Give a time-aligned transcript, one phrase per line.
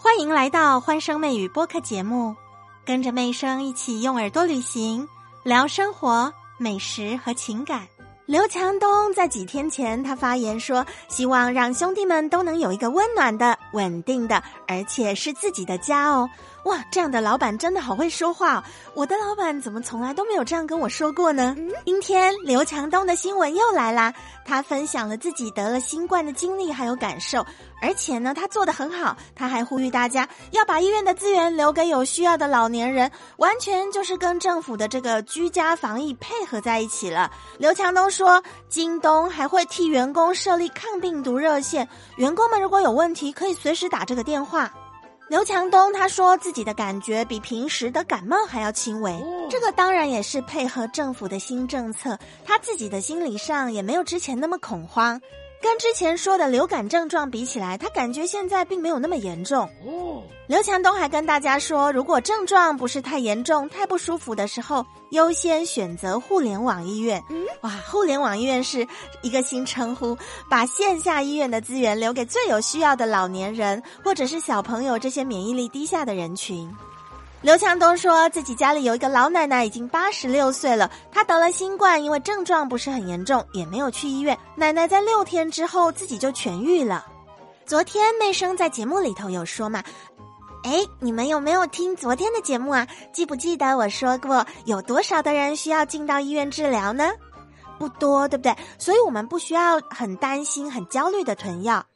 [0.00, 2.36] 欢迎来到欢声妹语播客节目，
[2.86, 5.08] 跟着妹声一起用耳朵旅行，
[5.42, 7.88] 聊生活、美食和情感。
[8.24, 16.28] 刘强东在几天前，他发言说，希望让兄弟们都能有一个温暖的、稳定的，而且是自己的家哦。
[16.64, 18.62] 哇，这样的老板真的好会说话！
[18.92, 21.56] 我的老板怎么从来都没有这样跟我说过呢？
[21.86, 24.12] 今天刘强东的新闻又来啦，
[24.44, 27.42] 他分享了自己得了新冠的经历还有感受，
[27.80, 37.30] 而且呢，他做的很好，他还呼吁大家要把医院的资源留给有需要的老年人，完全就是跟政府的这个居家防疫配合在一起了。
[37.58, 44.72] 刘强东说，京东还会替员工设立抗病毒热线，员工们如果有问题，可以随时打这个电话。
[45.28, 55.20] 刘强东他说自己的感觉比平时的感冒还要轻微，这个当然也是配合政府的新政策，他自己的心理上也没有之前那么恐慌。
[55.60, 59.68] 跟之前说的流感症状比起来，他感觉现在并没有那么严重。
[60.46, 67.22] 刘强东还跟大家说，如果症状不是太严重、太不舒服的时候，优先选择互联网医院。
[67.62, 68.86] 哇，互联网医院是
[69.20, 70.16] 一个新称呼，
[70.48, 76.72] 把线下医院的资源留给最有需要的老年人或者是小朋友这些免疫力低下的人群。
[77.40, 80.90] 刘强东说自己家里有一个老奶奶，已经八十六岁了。
[81.12, 84.36] 她得了新冠，因为症状不是很严重，也没有去医院。
[84.56, 87.06] 奶奶在六天之后自己就痊愈了。
[87.64, 89.84] 昨天妹生在节目里头有说嘛，
[90.64, 92.84] 哎，你们有没有听昨天的节目啊？
[93.12, 97.08] 记不记得我说过有多少的人需要进到医院治疗呢？
[97.78, 98.56] 不多，对不对？
[98.78, 101.86] 所以我们不需要很担心、很焦虑的囤药。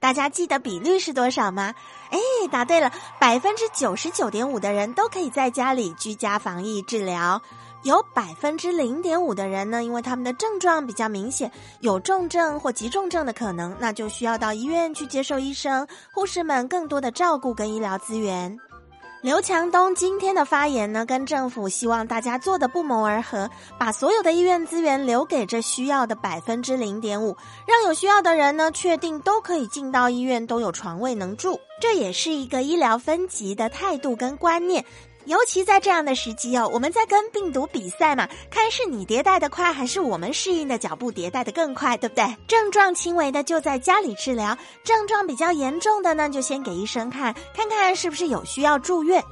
[0.00, 1.74] 大家记得比率是多少吗？
[2.10, 2.18] 哎，
[2.50, 7.42] 答对了，百分之九十九点五的人都可以在家里居家防疫治疗，
[7.82, 18.56] 有百分之零点五的人呢，因为他们的症状比较明显，有重症或急重症的可能，那就需要到医院去接受医生、护士们更多的照顾跟医疗资源。
[19.20, 31.58] 刘强东今天的发言呢，跟政府希望大家做的不谋而合，把所有的医院资源留给这需要的百分之零点五，让有需要的人呢，确定都可以进到医院，都有床位能住。
[31.80, 34.84] 这也是一个医疗分级的态度跟观念。
[35.28, 42.24] 尤其在这样的时机哦，我们在跟病毒比赛嘛，看是你迭代的快，还是我们适应的脚步迭代的更快，对不对？
[42.46, 49.22] 症状轻微的就在家里治疗，症状比较严重的呢，就先给医生看，看看是不是有需要住院。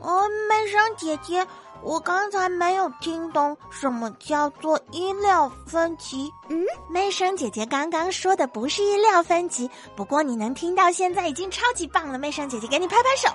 [0.00, 1.44] 哦，美声姐姐，
[1.82, 6.30] 我刚才没有听懂什么叫做医疗分级。
[6.48, 13.28] 嗯，美声姐姐刚刚说的不是医疗分级，不过你能听到现在已经超级棒了，美声姐姐给你拍拍手。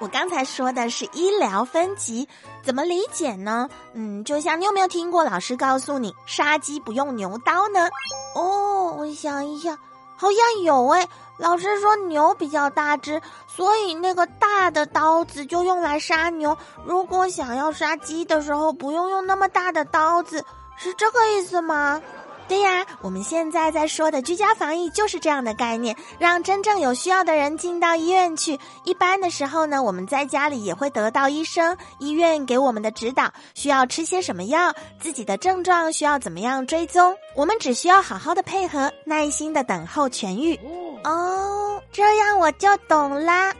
[0.00, 2.28] 我刚才说的是医疗分级，
[2.62, 3.68] 怎么理解呢？
[3.94, 7.88] 嗯，就像你有没有听过老师告诉你杀鸡不用牛刀呢？
[8.34, 9.76] 哦，我想一下，
[10.16, 11.08] 好像有诶。
[11.36, 16.56] 老师说牛比较大只，所以那个大的刀子就用来杀牛。
[16.84, 20.44] 如果想要杀鸡的时候，不用用那么大的刀子，
[20.76, 22.00] 是这个意思吗？
[22.48, 28.58] 对呀，我们现在在说的居家防疫就是这样的概念，让真正有需要的人进到医院去。
[28.84, 40.58] 一般的时候呢，我们在家里也会得到医生、医院给我们的指导，需要吃些什么药，自己的症状需要怎么样追踪，我们只需要好好的配合，耐心的等候痊愈。
[41.04, 43.54] 哦，这样我就懂啦。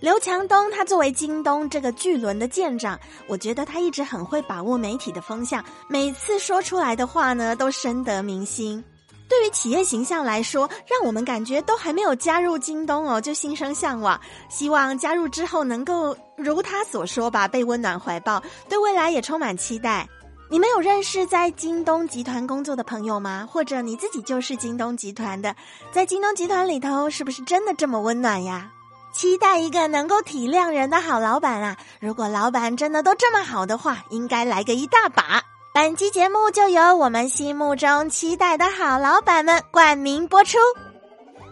[0.00, 8.82] 刘强东，他作为京东这个巨轮的舰长，我觉得他一直很会把握媒体的风向，每次说出来的话呢，都深得民心。
[9.28, 20.08] 对于企业形象来说，让我们感觉都还没有加入京东哦，就心生向往，希望加入之后能够如他所说吧，被温暖怀抱，对未来也充满期待。
[20.48, 23.46] 你们有认识在京东集团工作的朋友吗？
[23.50, 25.54] 或者你自己就是京东集团的，
[25.92, 28.72] 在京东集团里头，是不是真的这么温暖呀？
[29.12, 31.76] 期待一个能够体谅人的好老板啊！
[32.00, 35.42] 如果老板真的都这么好的话，应该来个一大把。
[35.74, 40.58] 本期节目就由我们心目中期待的好老板们冠名播出。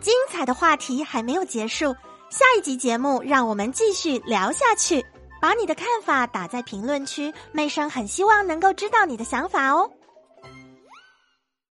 [0.01, 1.95] 精彩的话题还没有结束，
[2.31, 5.05] 下一集节目让我们继续聊下去。
[5.41, 9.91] 把你的看法打在评论区，妹生很希望能够知道你的想法哦。